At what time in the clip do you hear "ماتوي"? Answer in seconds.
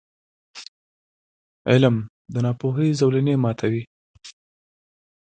3.43-3.83